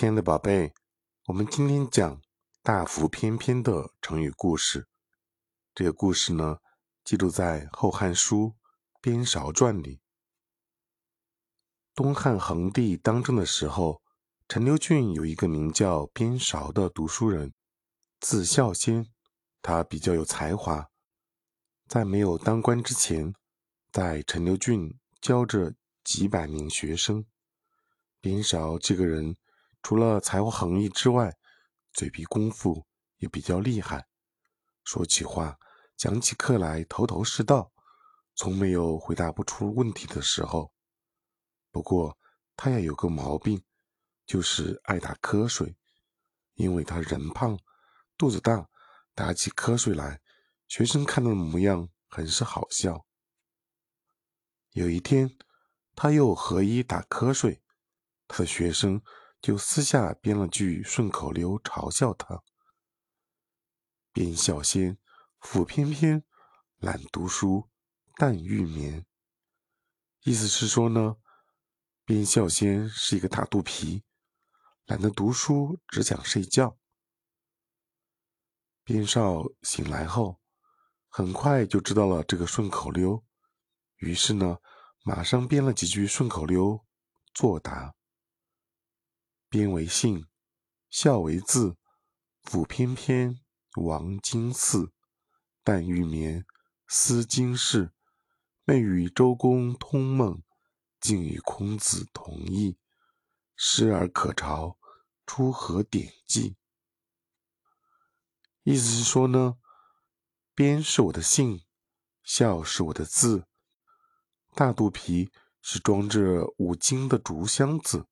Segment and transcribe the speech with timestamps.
[0.00, 0.72] 亲爱的宝贝，
[1.26, 2.22] 我们今天讲
[2.64, 4.88] “大腹翩翩”的成语故事。
[5.74, 6.56] 这个故事呢，
[7.04, 8.46] 记录在《后汉书·
[9.02, 10.00] 边韶传》里。
[11.94, 14.00] 东汉桓帝当政的时候，
[14.48, 17.52] 陈留郡有一个名叫边韶的读书人，
[18.20, 19.06] 字孝先。
[19.60, 20.88] 他比较有才华，
[21.86, 23.34] 在没有当官之前，
[23.92, 27.26] 在陈留郡教着几百名学生。
[28.22, 29.36] 边韶这个人。
[29.82, 31.36] 除了才华横溢之外，
[31.92, 34.06] 嘴皮功夫也比较厉害，
[34.84, 35.58] 说起话、
[35.96, 37.72] 讲起课来头头是道，
[38.34, 40.72] 从没有回答不出问题的时候。
[41.70, 42.18] 不过
[42.56, 43.64] 他也有个毛病，
[44.26, 45.76] 就是爱打瞌睡，
[46.54, 47.58] 因为他人胖、
[48.18, 48.68] 肚子大，
[49.14, 50.20] 打起瞌睡来，
[50.68, 53.06] 学生看到的模样很是好笑。
[54.72, 55.36] 有一天，
[55.96, 57.62] 他又合衣打瞌睡，
[58.28, 59.02] 他的学生。
[59.40, 62.42] 就私下编了句顺口溜嘲笑他
[64.12, 64.98] ：“边笑仙，
[65.40, 66.24] 腹翩翩，
[66.76, 67.70] 懒读书，
[68.16, 69.06] 但欲眠。”
[70.24, 71.16] 意思是说呢，
[72.04, 74.04] 边笑仙是一个大肚皮，
[74.84, 76.76] 懒得读书，只想睡觉。
[78.84, 80.40] 边少醒来后，
[81.08, 83.24] 很快就知道了这个顺口溜，
[83.96, 84.58] 于是呢，
[85.02, 86.84] 马上编了几句顺口溜
[87.32, 87.94] 作答。
[89.50, 90.28] 边为姓，
[90.90, 91.76] 孝为字，
[92.44, 93.40] 甫翩翩，
[93.74, 94.92] 王京嗣，
[95.64, 96.46] 但欲眠，
[96.86, 97.92] 思经世。
[98.64, 100.44] 寐与周公通梦，
[101.00, 102.78] 竟与孔子同义。
[103.56, 104.78] 失而可朝，
[105.26, 106.56] 出何典籍？
[108.62, 109.58] 意思是说呢，
[110.54, 111.64] 边是我的姓，
[112.22, 113.48] 孝是我的字，
[114.54, 118.06] 大肚皮是装着五经的竹箱子。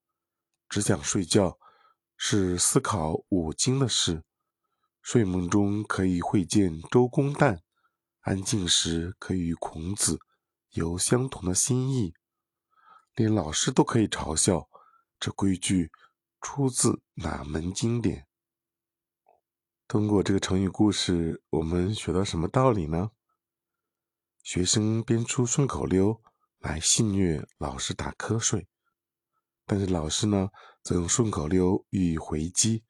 [0.68, 1.58] 只想睡觉，
[2.16, 4.22] 是思考五经的事；
[5.00, 7.60] 睡梦中可以会见周公旦，
[8.20, 10.18] 安静时可以与孔子
[10.70, 12.14] 有相同的心意。
[13.14, 14.68] 连老师都可以嘲笑，
[15.18, 15.90] 这规矩
[16.40, 18.26] 出自哪门经典？
[19.88, 23.10] 通过这个成语故事，我们学到什么道理呢？
[24.42, 26.22] 学生编出顺口溜
[26.58, 28.68] 来戏谑老师打瞌睡。
[29.68, 30.48] 但是老师呢，
[30.82, 32.84] 则用顺口溜予以回击，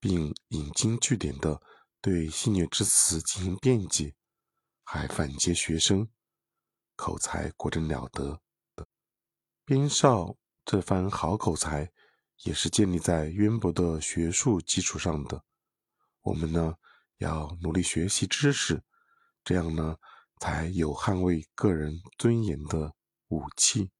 [0.00, 1.62] 并引经据典的
[2.00, 4.16] 对戏谑之词进行辩解，
[4.82, 6.08] 还反揭学生，
[6.96, 8.40] 口才果真了得。
[9.64, 10.34] 边少
[10.64, 11.92] 这番好口才，
[12.42, 15.44] 也是建立在渊博的学术基础上的。
[16.22, 16.74] 我们呢，
[17.18, 18.82] 要努力学习知识，
[19.44, 19.96] 这样呢，
[20.40, 22.92] 才有捍卫个人尊严的
[23.28, 23.92] 武器。